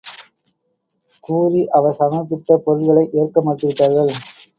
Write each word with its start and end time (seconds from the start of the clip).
கூறி, 1.23 1.61
அவர் 1.69 1.97
சமர்ப்பித்த 1.99 2.57
பொருள்களை 2.57 3.05
ஏற்க 3.13 3.43
மறுத்துவிட்டார்கள். 3.43 4.11